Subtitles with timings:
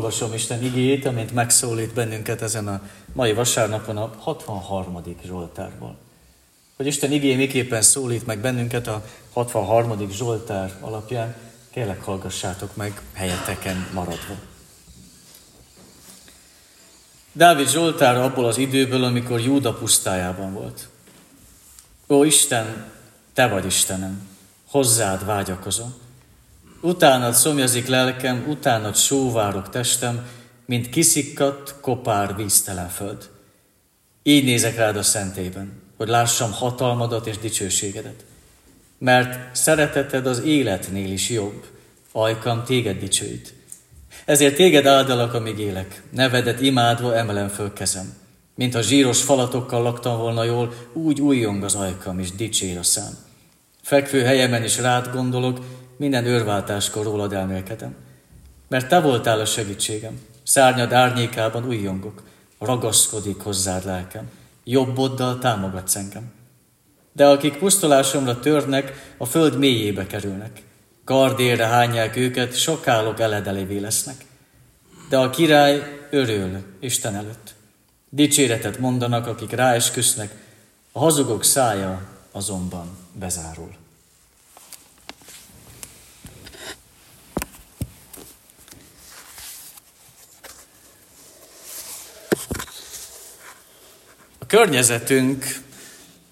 [0.00, 2.80] Olvasom Isten igéjét, amint megszólít bennünket ezen a
[3.12, 5.02] mai vasárnapon a 63.
[5.24, 5.96] Zsoltárból.
[6.76, 10.10] Hogy Isten igéje miképpen szólít meg bennünket a 63.
[10.10, 11.36] Zsoltár alapján,
[11.70, 14.34] kérlek hallgassátok meg helyeteken maradva.
[17.32, 20.88] Dávid Zsoltár abból az időből, amikor Júda pusztájában volt.
[22.08, 22.92] Ó Isten,
[23.32, 24.28] Te vagy Istenem,
[24.70, 25.94] hozzád vágyakozom.
[26.80, 30.26] Utánad szomjazik lelkem, utánad sóvárok testem,
[30.66, 33.28] mint kiszikkadt, kopár, víztelen föld.
[34.22, 38.24] Így nézek rád a szentében, hogy lássam hatalmadat és dicsőségedet.
[38.98, 41.64] Mert szereteted az életnél is jobb,
[42.12, 43.54] ajkam téged dicsőít.
[44.24, 48.14] Ezért téged áldalak, amíg élek, nevedet imádva emelem föl kezem.
[48.54, 53.12] Mint a zsíros falatokkal laktam volna jól, úgy újjong az ajkam, és dicsér a szám.
[53.82, 55.58] Fekvő helyemen is rád gondolok,
[56.00, 57.94] minden őrváltáskor rólad elmélkedem.
[58.68, 62.22] Mert te voltál a segítségem, szárnyad árnyékában újjongok,
[62.58, 64.30] ragaszkodik hozzád lelkem,
[64.64, 66.32] jobboddal támogatsz engem.
[67.12, 70.62] De akik pusztulásomra törnek, a föld mélyébe kerülnek.
[71.04, 74.24] Gardérre hányják őket, sokálok eledelévé lesznek.
[75.08, 77.54] De a király örül Isten előtt.
[78.08, 80.34] Dicséretet mondanak, akik ráesküsznek,
[80.92, 83.70] a hazugok szája azonban bezárul.
[94.50, 95.60] Környezetünk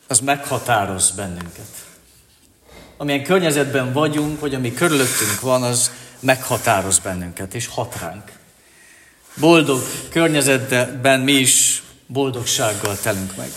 [0.06, 1.68] az meghatároz bennünket.
[2.96, 8.32] Amilyen környezetben vagyunk, vagy ami körülöttünk van, az meghatároz bennünket, és hat ránk.
[9.34, 9.80] Boldog
[10.10, 13.48] környezetben mi is boldogsággal telünk meg.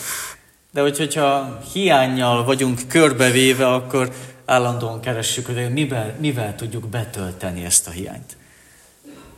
[0.70, 4.12] De hogy, hogyha hiányjal vagyunk körbevéve, akkor
[4.44, 8.36] állandóan keressük, hogy mivel, mivel tudjuk betölteni ezt a hiányt.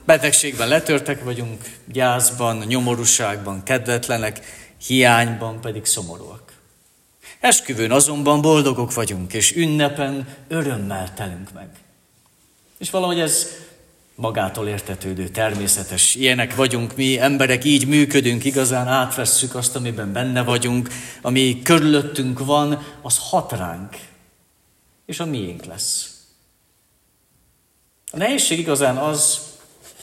[0.05, 6.53] Betegségben letörtek vagyunk, gyászban, nyomorúságban, kedvetlenek, hiányban pedig szomorúak.
[7.41, 11.69] Esküvőn azonban boldogok vagyunk, és ünnepen örömmel telünk meg.
[12.79, 13.47] És valahogy ez
[14.15, 16.15] magától értetődő, természetes.
[16.15, 20.89] Ilyenek vagyunk mi, emberek, így működünk, igazán átvesszük azt, amiben benne vagyunk,
[21.23, 23.97] ami körülöttünk van, az hat ránk,
[25.07, 26.09] és a miénk lesz.
[28.11, 29.41] A nehézség igazán az,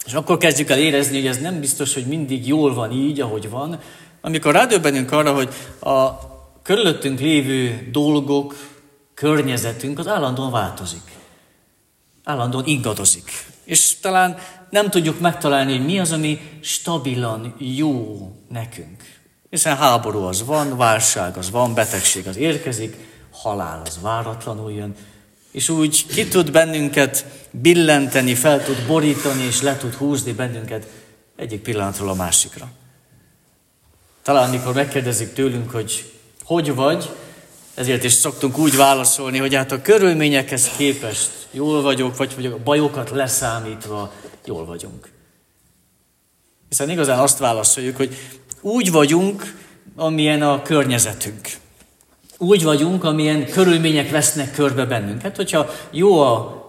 [0.05, 3.49] és akkor kezdjük el érezni, hogy ez nem biztos, hogy mindig jól van így, ahogy
[3.49, 3.79] van,
[4.21, 5.49] amikor rádöbbenünk arra, hogy
[5.79, 6.09] a
[6.61, 8.55] körülöttünk lévő dolgok,
[9.13, 11.01] környezetünk az állandóan változik.
[12.23, 13.45] Állandóan ingadozik.
[13.63, 14.37] És talán
[14.69, 19.03] nem tudjuk megtalálni, hogy mi az, ami stabilan jó nekünk.
[19.49, 22.97] Hiszen háború az van, válság az van, betegség az érkezik,
[23.31, 24.95] halál az váratlanul jön,
[25.51, 30.87] és úgy ki tud bennünket billenteni, fel tud borítani, és le tud húzni bennünket
[31.35, 32.71] egyik pillanatról a másikra.
[34.23, 36.11] Talán mikor megkérdezik tőlünk, hogy
[36.43, 37.09] hogy vagy,
[37.73, 42.57] ezért is szoktunk úgy válaszolni, hogy hát a körülményekhez képest jól vagyok, vagy hogy a
[42.63, 44.11] bajokat leszámítva
[44.45, 45.09] jól vagyunk.
[46.69, 48.15] Hiszen igazán azt válaszoljuk, hogy
[48.61, 49.55] úgy vagyunk,
[49.95, 51.49] amilyen a környezetünk.
[52.37, 55.35] Úgy vagyunk, amilyen körülmények vesznek körbe bennünket.
[55.35, 56.60] Hogyha jó a,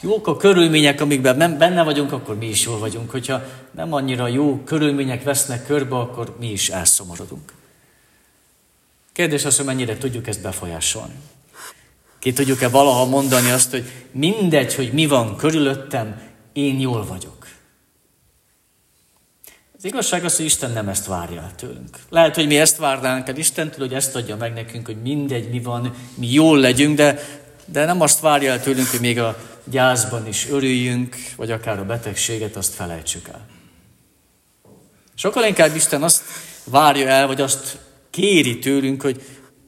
[0.00, 3.10] jók a körülmények, amikben benne vagyunk, akkor mi is jól vagyunk.
[3.10, 7.52] Hogyha nem annyira jó körülmények vesznek körbe, akkor mi is elszomorodunk.
[9.12, 11.14] Kérdés az, hogy mennyire tudjuk ezt befolyásolni.
[12.18, 16.20] Ki tudjuk-e valaha mondani azt, hogy mindegy, hogy mi van körülöttem,
[16.52, 17.46] én jól vagyok.
[19.76, 21.98] Az igazság az, hogy Isten nem ezt várja el tőlünk.
[22.08, 25.60] Lehet, hogy mi ezt várnánk el Istentől, hogy ezt adja meg nekünk, hogy mindegy, mi
[25.60, 27.20] van, mi jól legyünk, de,
[27.64, 31.84] de nem azt várja el tőlünk, hogy még a gyászban is örüljünk, vagy akár a
[31.84, 33.46] betegséget, azt felejtsük el.
[35.14, 36.22] Sokkal inkább Isten azt
[36.64, 37.78] várja el, vagy azt
[38.10, 39.22] kéri tőlünk, hogy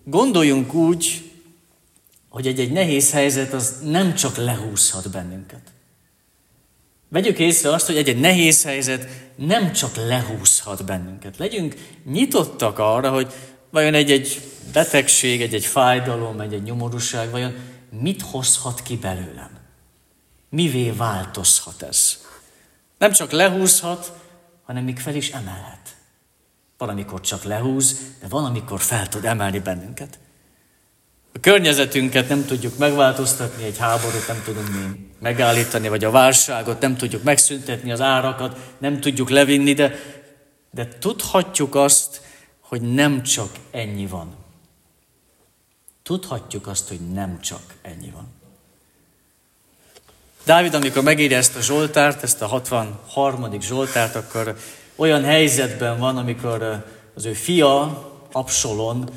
[0.04, 1.30] gondoljunk úgy,
[2.28, 5.60] hogy egy-egy nehéz helyzet az nem csak lehúzhat bennünket.
[7.08, 11.36] Vegyük észre azt, hogy egy-egy nehéz helyzet nem csak lehúzhat bennünket.
[11.36, 13.32] Legyünk nyitottak arra, hogy
[13.70, 14.40] vajon egy-egy
[14.72, 17.54] betegség, egy-egy fájdalom, egy-egy nyomorúság, vajon
[18.00, 19.55] mit hozhat ki belőlem?
[20.48, 22.24] Mivé változhat ez?
[22.98, 24.12] Nem csak lehúzhat,
[24.64, 25.96] hanem még fel is emelhet.
[26.78, 30.18] Valamikor csak lehúz, de valamikor fel tud emelni bennünket.
[31.32, 36.96] A környezetünket nem tudjuk megváltoztatni, egy háborút nem tudunk mi megállítani, vagy a válságot nem
[36.96, 39.94] tudjuk megszüntetni, az árakat nem tudjuk levinni, de,
[40.70, 42.20] de tudhatjuk azt,
[42.60, 44.34] hogy nem csak ennyi van.
[46.02, 48.28] Tudhatjuk azt, hogy nem csak ennyi van.
[50.46, 53.60] Dávid, amikor megírja ezt a Zsoltárt, ezt a 63.
[53.60, 54.56] Zsoltárt, akkor
[54.96, 56.84] olyan helyzetben van, amikor
[57.14, 59.08] az ő fia, Absalon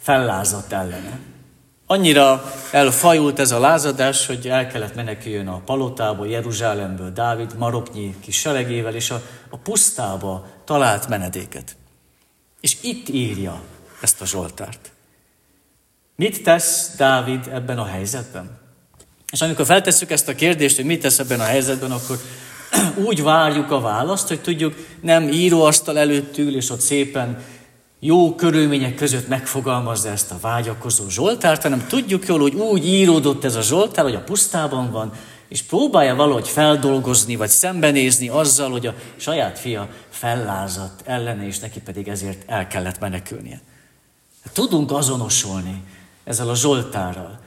[0.00, 1.18] fellázadt ellene.
[1.86, 8.38] Annyira elfajult ez a lázadás, hogy el kellett meneküljön a palotába, Jeruzsálemből Dávid maroknyi kis
[8.38, 11.76] seregével, és a, a pusztába talált menedéket.
[12.60, 13.60] És itt írja
[14.00, 14.92] ezt a Zsoltárt.
[16.16, 18.65] Mit tesz Dávid ebben a helyzetben?
[19.32, 22.18] És amikor feltesszük ezt a kérdést, hogy mit tesz ebben a helyzetben, akkor
[23.08, 27.38] úgy várjuk a választ, hogy tudjuk, nem íróasztal előtt ül, és ott szépen
[28.00, 33.54] jó körülmények között megfogalmazza ezt a vágyakozó Zsoltárt, hanem tudjuk jól, hogy úgy íródott ez
[33.54, 35.12] a Zsoltár, hogy a pusztában van,
[35.48, 41.80] és próbálja valahogy feldolgozni, vagy szembenézni azzal, hogy a saját fia fellázadt ellene, és neki
[41.80, 43.60] pedig ezért el kellett menekülnie.
[44.52, 45.82] Tudunk azonosulni
[46.24, 47.40] ezzel a Zsoltárral,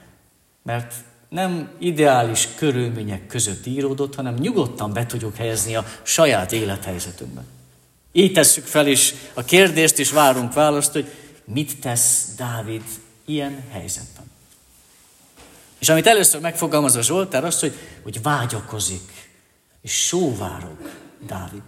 [0.63, 0.93] mert
[1.29, 7.45] nem ideális körülmények között íródott, hanem nyugodtan be tudjuk helyezni a saját élethelyzetünkben.
[8.11, 11.11] Így tesszük fel is a kérdést, és várunk választ, hogy
[11.45, 12.83] mit tesz Dávid
[13.25, 14.25] ilyen helyzetben.
[15.79, 17.73] És amit először megfogalmaz a Zsoltár, az, hogy,
[18.03, 19.27] hogy vágyakozik,
[19.81, 20.91] és sóvárok
[21.27, 21.63] Dávid.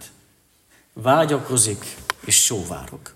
[0.92, 3.14] Vágyakozik, és sóvárok.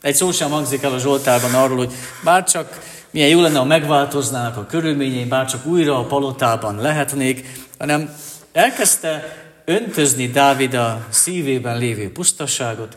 [0.00, 1.92] Egy szó sem hangzik el a Zsoltárban arról, hogy
[2.24, 8.14] bárcsak milyen jó lenne, ha megváltoznának a körülményeim, bárcsak újra a palotában lehetnék, hanem
[8.52, 12.96] elkezdte öntözni Dávid a szívében lévő pusztaságot,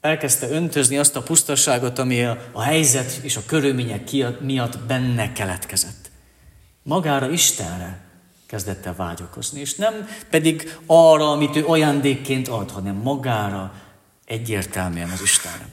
[0.00, 4.10] elkezdte öntözni azt a pusztaságot, ami a, a helyzet és a körülmények
[4.40, 6.10] miatt benne keletkezett.
[6.82, 8.00] Magára Istenre
[8.46, 13.72] kezdett el vágyakozni, és nem pedig arra, amit ő ajándékként ad, hanem magára
[14.24, 15.66] egyértelműen az Istenre.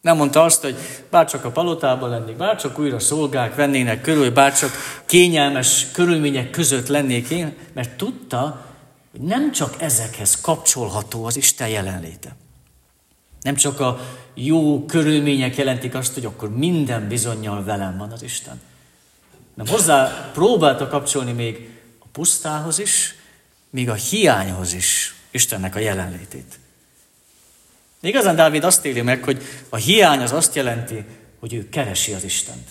[0.00, 0.76] Nem mondta azt, hogy
[1.10, 4.70] bárcsak a palotában lennék, bárcsak újra szolgák vennének körül, bárcsak
[5.06, 8.66] kényelmes körülmények között lennék én, mert tudta,
[9.10, 12.36] hogy nem csak ezekhez kapcsolható az Isten jelenléte.
[13.40, 14.00] Nem csak a
[14.34, 18.60] jó körülmények jelentik azt, hogy akkor minden bizonyal velem van az Isten.
[19.54, 23.14] Nem hozzá próbálta kapcsolni még a pusztához is,
[23.70, 26.58] még a hiányhoz is Istennek a jelenlétét.
[28.00, 31.04] De igazán Dávid azt éli meg, hogy a hiány az azt jelenti,
[31.40, 32.68] hogy ő keresi az Istent.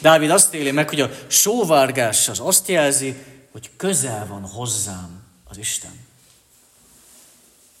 [0.00, 3.14] Dávid azt éli meg, hogy a sóvárgás az azt jelzi,
[3.52, 6.06] hogy közel van hozzám az Isten.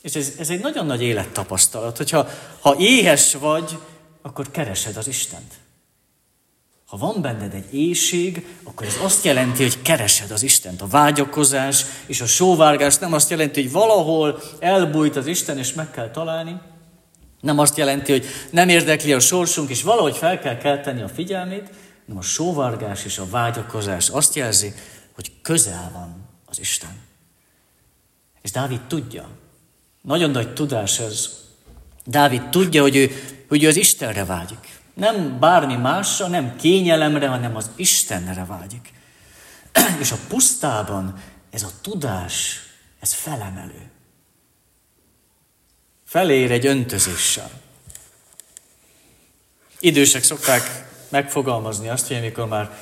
[0.02, 2.28] És ez, ez egy nagyon nagy élettapasztalat, hogyha
[2.60, 3.78] ha éhes vagy,
[4.22, 5.54] akkor keresed az Istent.
[6.88, 10.82] Ha van benned egy éjség, akkor ez azt jelenti, hogy keresed az Istent.
[10.82, 15.90] A vágyakozás és a sóvárgás nem azt jelenti, hogy valahol elbújt az Isten, és meg
[15.90, 16.60] kell találni.
[17.40, 21.70] Nem azt jelenti, hogy nem érdekli a sorsunk, és valahogy fel kell kelteni a figyelmét,
[22.06, 24.72] hanem a sóvárgás és a vágyakozás azt jelzi,
[25.14, 27.00] hogy közel van az Isten.
[28.42, 29.28] És Dávid tudja,
[30.02, 31.28] nagyon nagy tudás ez.
[32.04, 33.10] Dávid tudja, hogy ő,
[33.48, 34.77] hogy ő az Istenre vágyik.
[34.98, 38.92] Nem bármi másra, nem kényelemre, hanem az Istenre vágyik.
[40.02, 41.14] És a pusztában
[41.50, 42.60] ez a tudás,
[43.00, 43.90] ez felemelő.
[46.04, 47.50] Felér egy öntözéssel.
[49.80, 52.78] Idősek szokták megfogalmazni azt, hogy amikor már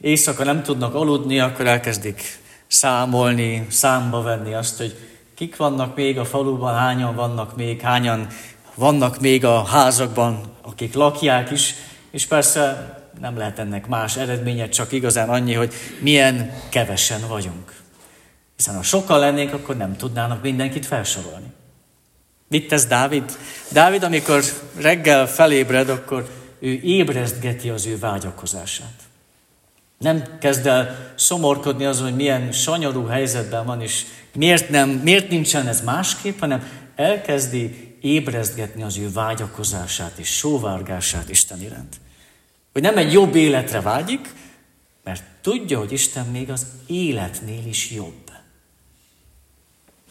[0.00, 4.96] éjszaka nem tudnak aludni, akkor elkezdik számolni, számba venni azt, hogy
[5.34, 8.26] kik vannak még a faluban, hányan vannak még, hányan
[8.76, 11.74] vannak még a házakban, akik lakják is,
[12.10, 17.72] és persze nem lehet ennek más eredménye, csak igazán annyi, hogy milyen kevesen vagyunk.
[18.56, 21.46] Hiszen ha sokkal lennénk, akkor nem tudnának mindenkit felsorolni.
[22.48, 23.38] Mit tesz Dávid?
[23.72, 24.42] Dávid, amikor
[24.76, 28.94] reggel felébred, akkor ő ébrezgeti az ő vágyakozását.
[29.98, 34.04] Nem kezd el szomorkodni azon, hogy milyen sanyarú helyzetben van, és
[34.34, 41.62] miért, nem, miért nincsen ez másképp, hanem elkezdi ébrezgetni az ő vágyakozását és sóvárgását Isten
[41.62, 41.96] iránt.
[42.72, 44.34] Hogy nem egy jobb életre vágyik,
[45.04, 48.30] mert tudja, hogy Isten még az életnél is jobb.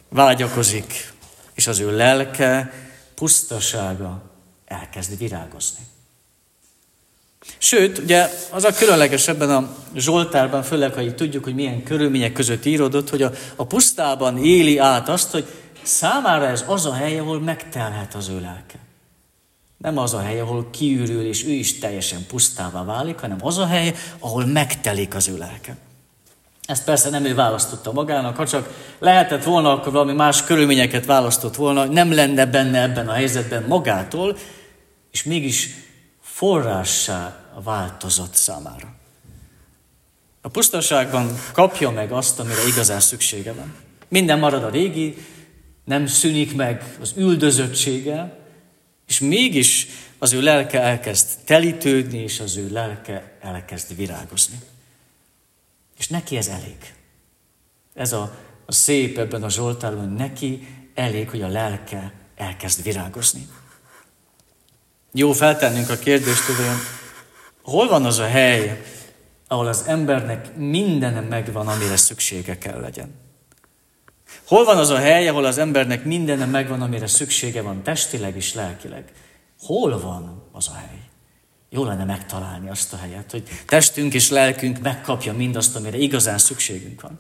[0.10, 1.14] Vágyakozik,
[1.54, 2.74] és az ő lelke,
[3.16, 4.32] pusztasága
[4.66, 5.84] elkezd virágozni.
[7.58, 12.34] Sőt, ugye az a különleges ebben a Zsoltárban, főleg ha így tudjuk, hogy milyen körülmények
[12.34, 15.46] között íródott, hogy a, a pusztában éli át azt, hogy
[15.86, 18.78] számára ez az a hely, ahol megtelhet az ő lelke.
[19.78, 23.66] Nem az a hely, ahol kiürül, és ő is teljesen pusztává válik, hanem az a
[23.66, 25.78] hely, ahol megtelik az ő lelke.
[26.66, 31.56] Ezt persze nem ő választotta magának, ha csak lehetett volna, akkor valami más körülményeket választott
[31.56, 34.38] volna, nem lenne benne ebben a helyzetben magától,
[35.12, 35.70] és mégis
[36.22, 38.94] forrássá változott számára.
[40.42, 43.76] A pusztaságban kapja meg azt, amire igazán szüksége van.
[44.08, 45.18] Minden marad a régi,
[45.86, 48.40] nem szűnik meg az üldözöttsége,
[49.08, 49.88] és mégis
[50.18, 54.60] az ő lelke elkezd telítődni, és az ő lelke elkezd virágozni.
[55.98, 56.94] És neki ez elég.
[57.94, 63.48] Ez a, a szép ebben a Zsoltárban, neki elég, hogy a lelke elkezd virágozni.
[65.12, 66.56] Jó feltennünk a kérdést, hogy
[67.62, 68.84] hol van az a hely,
[69.48, 73.25] ahol az embernek minden megvan, amire szüksége kell legyen.
[74.46, 78.54] Hol van az a hely, ahol az embernek minden megvan, amire szüksége van testileg és
[78.54, 79.12] lelkileg?
[79.60, 81.00] Hol van az a hely?
[81.70, 87.02] Jó lenne megtalálni azt a helyet, hogy testünk és lelkünk megkapja mindazt, amire igazán szükségünk
[87.02, 87.20] van.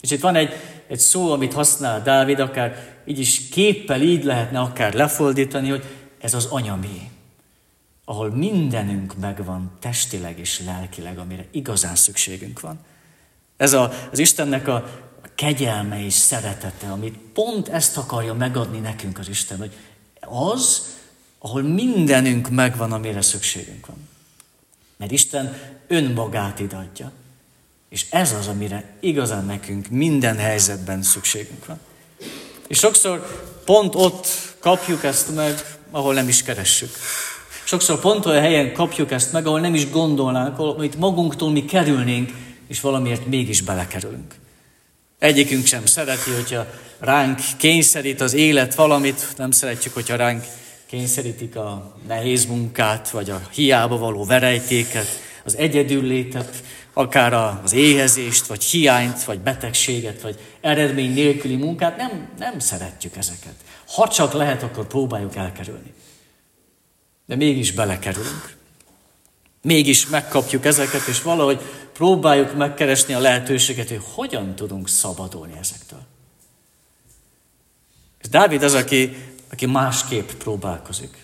[0.00, 0.52] És itt van egy,
[0.88, 5.84] egy szó, amit használ Dávid, akár így is képpel így lehetne akár lefordítani, hogy
[6.20, 7.10] ez az anyami,
[8.04, 12.80] ahol mindenünk megvan testileg és lelkileg, amire igazán szükségünk van.
[13.56, 14.84] Ez a, az Istennek a
[15.40, 19.72] kegyelme és szeretete, amit pont ezt akarja megadni nekünk az Isten, hogy
[20.20, 20.82] az,
[21.38, 24.08] ahol mindenünk megvan, amire szükségünk van.
[24.96, 27.12] Mert Isten önmagát ide adja.
[27.88, 31.80] És ez az, amire igazán nekünk minden helyzetben szükségünk van.
[32.68, 34.26] És sokszor pont ott
[34.58, 36.90] kapjuk ezt meg, ahol nem is keressük.
[37.64, 42.30] Sokszor pont olyan helyen kapjuk ezt meg, ahol nem is gondolnánk, amit magunktól mi kerülnénk,
[42.66, 44.39] és valamiért mégis belekerülünk.
[45.20, 46.66] Egyikünk sem szereti, hogyha
[46.98, 50.44] ránk kényszerít az élet valamit, nem szeretjük, hogyha ránk
[50.86, 55.06] kényszerítik a nehéz munkát, vagy a hiába való verejtéket,
[55.44, 56.62] az egyedüllétet,
[56.92, 57.32] akár
[57.64, 63.54] az éhezést, vagy hiányt, vagy betegséget, vagy eredmény nélküli munkát, nem, nem szeretjük ezeket.
[63.86, 65.92] Ha csak lehet, akkor próbáljuk elkerülni.
[67.26, 68.56] De mégis belekerülünk.
[69.62, 71.60] Mégis megkapjuk ezeket, és valahogy
[71.92, 76.02] próbáljuk megkeresni a lehetőséget, hogy hogyan tudunk szabadulni ezektől.
[78.20, 79.16] És Dávid az, aki,
[79.50, 81.16] aki másképp próbálkozik.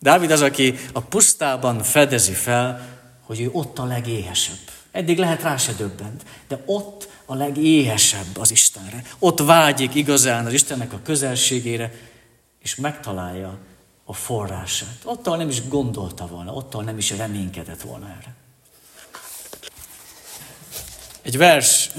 [0.00, 4.58] Dávid az, aki a pusztában fedezi fel, hogy ő ott a legéhesebb.
[4.90, 9.02] Eddig lehet rá se döbbent, de ott a legéhesebb az Istenre.
[9.18, 11.92] Ott vágyik igazán az Istennek a közelségére,
[12.58, 13.58] és megtalálja
[14.04, 14.98] a forrását.
[15.04, 18.34] Ottal nem is gondolta volna, ottal nem is reménykedett volna erre.
[21.22, 21.90] Egy vers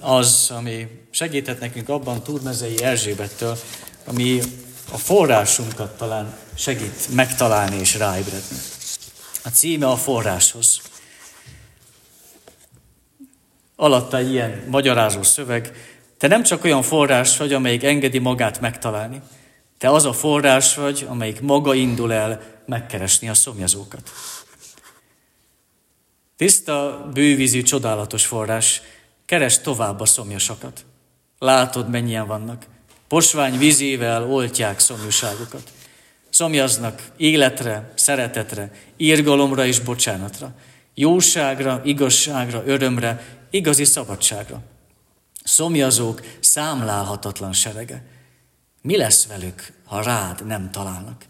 [0.00, 3.58] az, ami segített nekünk abban Turmezei Erzsébettől,
[4.04, 4.40] ami
[4.92, 8.56] a forrásunkat talán segít megtalálni és ráébredni.
[9.44, 10.80] A címe a forráshoz.
[13.76, 15.72] Alatta ilyen magyarázó szöveg,
[16.18, 19.22] te nem csak olyan forrás vagy, amelyik engedi magát megtalálni,
[19.82, 24.10] te az a forrás vagy, amelyik maga indul el megkeresni a szomjazókat.
[26.36, 28.82] Tiszta, bővízű, csodálatos forrás,
[29.24, 30.84] keres tovább a szomjasakat.
[31.38, 32.66] Látod, mennyien vannak.
[33.08, 35.72] Posvány vízével oltják szomjúságukat.
[36.30, 40.54] Szomjaznak életre, szeretetre, írgalomra és bocsánatra,
[40.94, 44.62] jóságra, igazságra, örömre, igazi szabadságra.
[45.44, 48.12] Szomjazók számlálhatatlan serege.
[48.82, 51.24] Mi lesz velük, ha rád nem találnak?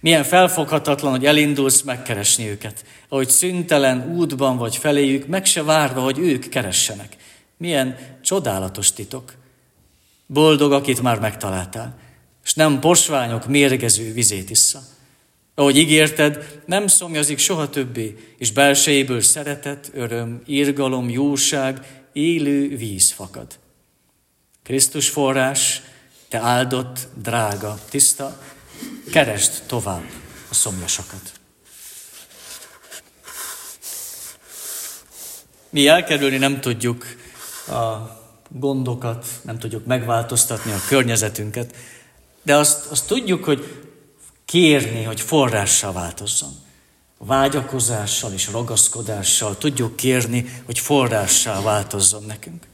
[0.00, 6.18] Milyen felfoghatatlan, hogy elindulsz megkeresni őket, ahogy szüntelen útban vagy feléjük, meg se várva, hogy
[6.18, 7.16] ők keressenek.
[7.56, 9.34] Milyen csodálatos titok.
[10.26, 11.98] Boldog, akit már megtaláltál,
[12.44, 14.80] és nem posványok mérgező vizét issza.
[15.54, 23.58] Ahogy ígérted, nem szomjazik soha többé, és belsejéből szeretet, öröm, irgalom, jóság, élő víz fakad.
[24.62, 25.82] Krisztus forrás,
[26.34, 28.38] te áldott, drága, tiszta,
[29.10, 30.04] keresd tovább
[30.50, 31.32] a szomjasokat.
[35.70, 37.04] Mi elkerülni nem tudjuk
[37.68, 37.96] a
[38.48, 41.74] gondokat, nem tudjuk megváltoztatni a környezetünket,
[42.42, 43.82] de azt, azt tudjuk, hogy
[44.44, 46.52] kérni, hogy forrással változzon.
[47.18, 52.66] Vágyakozással és ragaszkodással tudjuk kérni, hogy forrással változzon nekünk.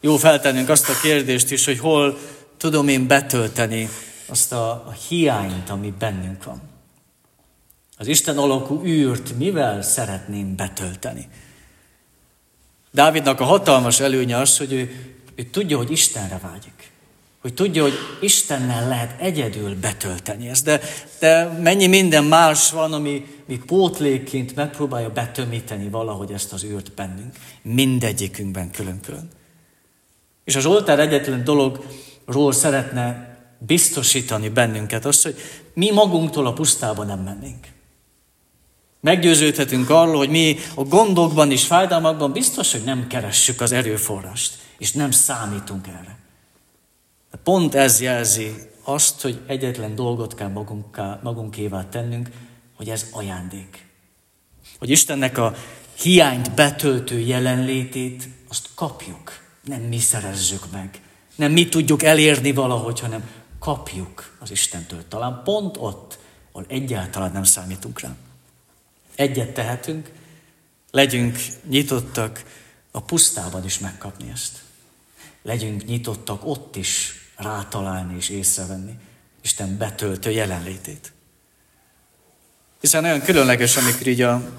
[0.00, 2.18] Jó feltennünk azt a kérdést is, hogy hol
[2.56, 3.88] tudom én betölteni
[4.26, 6.60] azt a, a hiányt, ami bennünk van.
[7.96, 11.28] Az Isten alakú űrt mivel szeretném betölteni?
[12.90, 16.90] Dávidnak a hatalmas előnye az, hogy ő, ő tudja, hogy Istenre vágyik.
[17.40, 20.64] Hogy tudja, hogy Istennel lehet egyedül betölteni ezt.
[20.64, 20.80] De,
[21.18, 27.36] de mennyi minden más van, ami mi pótlékként megpróbálja betömíteni valahogy ezt az űrt bennünk.
[27.62, 29.28] Mindegyikünkben külön-külön.
[30.48, 35.36] És az oltár egyetlen dologról szeretne biztosítani bennünket azt, hogy
[35.74, 37.66] mi magunktól a pusztába nem mennénk.
[39.00, 44.92] Meggyőződhetünk arról, hogy mi a gondokban és fájdalmakban biztos, hogy nem keressük az erőforrást, és
[44.92, 46.18] nem számítunk erre.
[47.30, 52.28] De pont ez jelzi azt, hogy egyetlen dolgot kell magunká, magunkévá tennünk,
[52.76, 53.86] hogy ez ajándék.
[54.78, 55.54] Hogy Istennek a
[56.02, 59.46] hiányt betöltő jelenlétét, azt kapjuk.
[59.68, 61.00] Nem mi szerezzük meg.
[61.34, 65.08] Nem mi tudjuk elérni valahogy, hanem kapjuk az Istentől.
[65.08, 66.18] Talán pont ott,
[66.52, 68.16] ahol egyáltalán nem számítunk rá.
[69.14, 70.10] Egyet tehetünk,
[70.90, 72.42] legyünk nyitottak
[72.90, 74.62] a pusztában is megkapni ezt.
[75.42, 78.92] Legyünk nyitottak ott is rátalálni és észrevenni
[79.42, 81.12] Isten betöltő jelenlétét.
[82.80, 84.50] Hiszen olyan különleges, amikor így a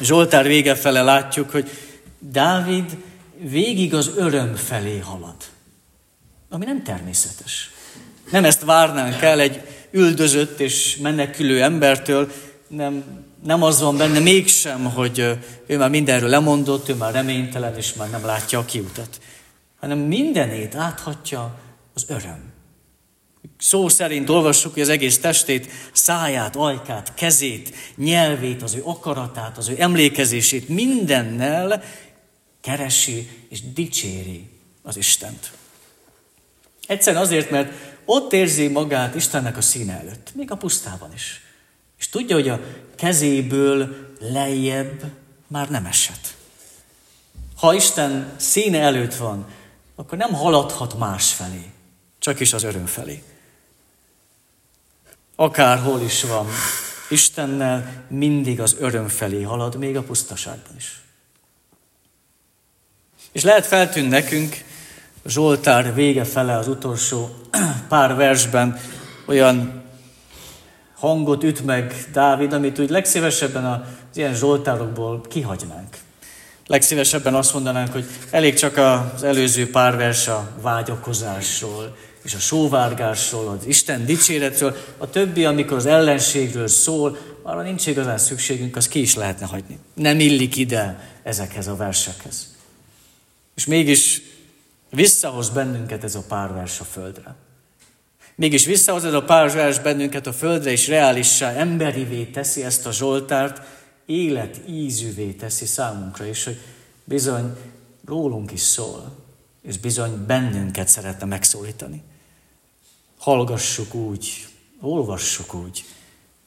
[0.00, 1.70] Zsoltár vége fele látjuk, hogy
[2.18, 2.96] Dávid
[3.40, 5.36] végig az öröm felé halad.
[6.50, 7.70] Ami nem természetes.
[8.30, 12.32] Nem ezt várnánk el egy üldözött és menekülő embertől,
[12.68, 13.04] nem,
[13.44, 18.10] nem az van benne mégsem, hogy ő már mindenről lemondott, ő már reménytelen, és már
[18.10, 19.20] nem látja a kiutat.
[19.80, 21.58] Hanem mindenét áthatja
[21.94, 22.54] az öröm.
[23.58, 29.68] Szó szerint olvassuk, hogy az egész testét, száját, ajkát, kezét, nyelvét, az ő akaratát, az
[29.68, 31.82] ő emlékezését mindennel
[32.66, 34.48] keresi és dicséri
[34.82, 35.52] az Istent.
[36.86, 37.72] Egyszerűen azért, mert
[38.04, 41.40] ott érzi magát Istennek a színe előtt, még a pusztában is.
[41.98, 42.60] És tudja, hogy a
[42.96, 45.02] kezéből lejjebb
[45.46, 46.34] már nem esett.
[47.56, 49.46] Ha Isten színe előtt van,
[49.94, 51.70] akkor nem haladhat más felé,
[52.18, 53.22] csak is az öröm felé.
[55.36, 56.46] Akárhol is van,
[57.10, 61.05] Istennel mindig az öröm felé halad, még a pusztaságban is.
[63.36, 64.56] És lehet feltűn nekünk
[65.26, 67.30] Zsoltár vége fele az utolsó
[67.88, 68.80] pár versben
[69.26, 69.82] olyan
[70.94, 73.80] hangot üt meg Dávid, amit úgy legszívesebben az
[74.16, 75.96] ilyen Zsoltárokból kihagynánk.
[76.66, 83.48] Legszívesebben azt mondanánk, hogy elég csak az előző pár vers a vágyakozásról, és a sóvárgásról,
[83.48, 89.00] az Isten dicséretről, a többi, amikor az ellenségről szól, arra nincs igazán szükségünk, az ki
[89.00, 89.78] is lehetne hagyni.
[89.94, 92.55] Nem illik ide ezekhez a versekhez.
[93.56, 94.22] És mégis
[94.90, 97.34] visszahoz bennünket ez a pár a földre.
[98.34, 103.60] Mégis visszahoz ez a pár bennünket a földre, és reálissá, emberivé teszi ezt a Zsoltárt,
[104.06, 106.60] élet ízűvé teszi számunkra is, hogy
[107.04, 107.56] bizony
[108.04, 109.16] rólunk is szól,
[109.62, 112.02] és bizony bennünket szeretne megszólítani.
[113.18, 114.46] Hallgassuk úgy,
[114.80, 115.84] olvassuk úgy,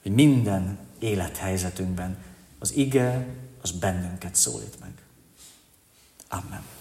[0.01, 2.17] hogy minden élethelyzetünkben
[2.59, 3.27] az ige,
[3.61, 4.91] az bennünket szólít meg.
[6.27, 6.78] Amen.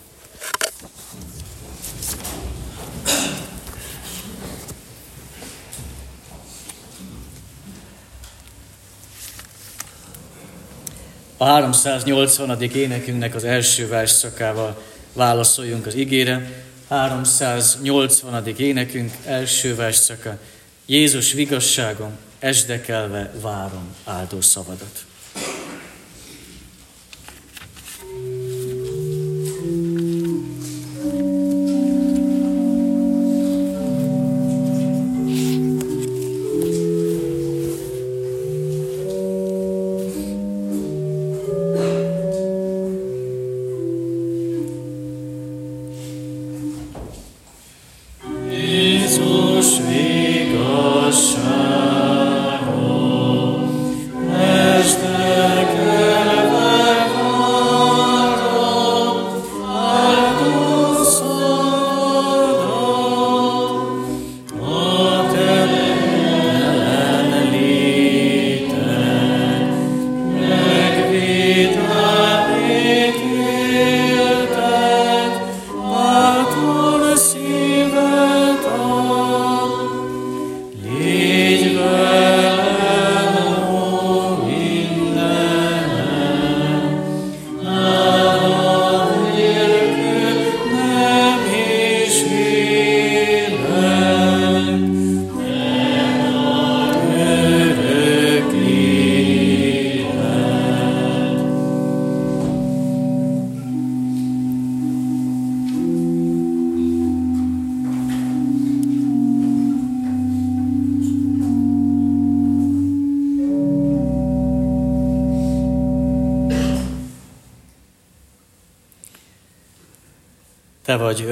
[11.40, 12.62] A 380.
[12.62, 16.64] énekünknek az első versszakával válaszoljunk az igére.
[16.88, 18.46] 380.
[18.56, 20.38] énekünk első versszaka.
[20.86, 25.04] Jézus vigasságom, esdekelve várom áldó szavadat.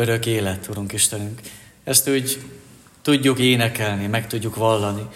[0.09, 1.41] Örök élet, Urunk Istenünk.
[1.85, 2.39] Ezt úgy
[3.03, 5.07] tudjuk énekelni, meg tudjuk vallani.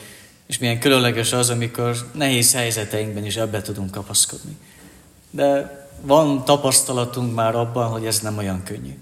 [0.47, 4.57] És milyen különleges az, amikor nehéz helyzeteinkben is ebbe tudunk kapaszkodni.
[5.31, 8.99] De van tapasztalatunk már abban, hogy ez nem olyan könnyű.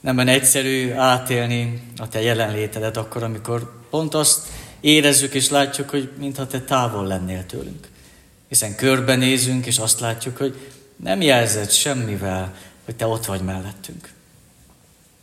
[0.00, 4.46] Nem olyan egyszerű átélni a te jelenlétedet akkor, amikor pont azt
[4.80, 7.88] érezzük és látjuk, hogy mintha te távol lennél tőlünk.
[8.48, 10.56] Hiszen körbenézünk, és azt látjuk, hogy
[10.96, 12.54] nem jelzett semmivel,
[12.84, 14.18] hogy te ott vagy mellettünk.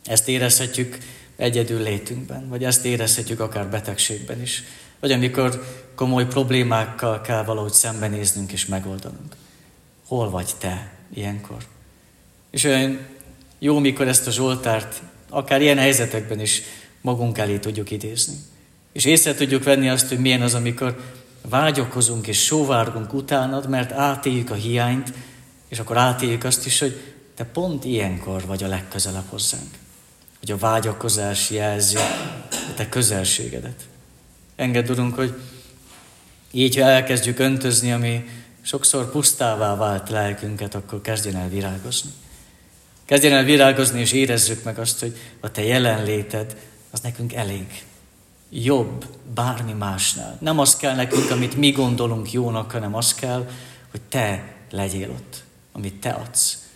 [0.08, 0.98] Ezt érezhetjük
[1.36, 4.64] egyedül létünkben, vagy ezt érezhetjük akár betegségben is,
[5.00, 9.36] vagy amikor komoly problémákkal kell valahogy szembenéznünk és megoldanunk.
[10.06, 11.56] Hol vagy te ilyenkor?
[12.50, 12.98] És olyan
[13.58, 16.62] jó, mikor ezt a Zsoltárt akár ilyen helyzetekben is
[17.00, 18.34] magunk elé tudjuk idézni.
[18.92, 21.00] És észre tudjuk venni azt, hogy milyen az, amikor
[21.48, 25.12] vágyakozunk és sóvárgunk utánad, mert átéljük a hiányt,
[25.68, 27.00] és akkor átéljük azt is, hogy
[27.34, 29.70] te pont ilyenkor vagy a legközelebb hozzánk.
[30.38, 33.86] Hogy a vágyakozás jelzi a te közelségedet.
[34.56, 35.34] Engedd, Urunk, hogy
[36.50, 38.28] így, ha elkezdjük öntözni, ami
[38.60, 42.10] sokszor pusztává vált lelkünket, akkor kezdjen el virágozni.
[43.04, 46.56] Kezdjen el virágozni, és érezzük meg azt, hogy a Te jelenléted,
[46.90, 47.84] az nekünk elég.
[48.50, 50.36] Jobb bármi másnál.
[50.40, 53.48] Nem az kell nekünk, amit mi gondolunk jónak, hanem az kell,
[53.90, 56.67] hogy Te legyél ott, amit Te adsz.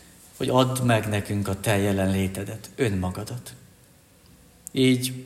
[0.42, 3.54] Hogy add meg nekünk a Te jelenlétedet, önmagadat.
[4.72, 5.24] Így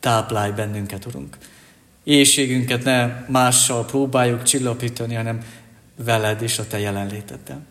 [0.00, 1.38] táplálj bennünket, Urunk.
[2.04, 5.44] Éjségünket ne mással próbáljuk csillapítani, hanem
[5.96, 7.66] veled és a Te jelenléteddel.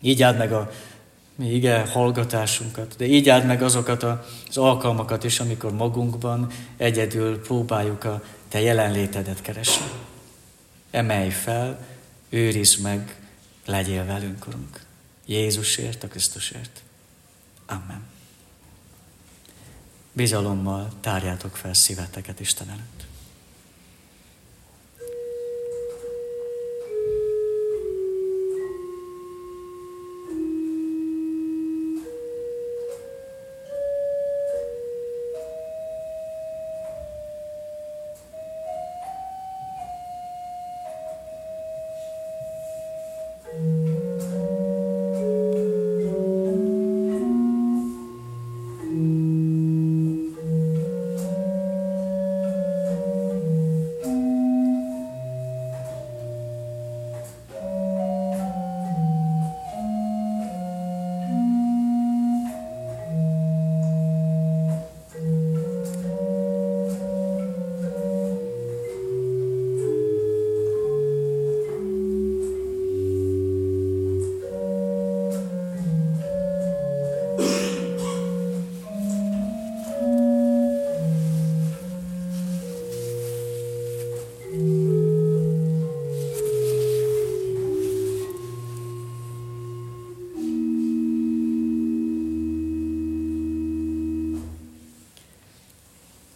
[0.00, 0.70] Így áld meg a
[1.34, 8.04] mi ige hallgatásunkat, de így áld meg azokat az alkalmakat is, amikor magunkban egyedül próbáljuk
[8.04, 9.86] a Te jelenlétedet keresni.
[10.90, 11.86] Emelj fel,
[12.28, 13.16] őrizd meg,
[13.66, 14.90] legyél velünk, Urunk.
[15.26, 16.82] Jézusért, a Krisztusért.
[17.66, 18.02] Amen.
[20.12, 23.01] Bizalommal tárjátok fel szíveteket Isten előtt.